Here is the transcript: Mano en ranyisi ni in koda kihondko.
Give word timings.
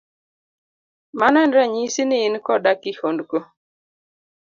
Mano 1.19 1.37
en 1.45 1.51
ranyisi 1.55 2.01
ni 2.05 2.17
in 2.27 2.35
koda 2.45 2.71
kihondko. 2.81 3.37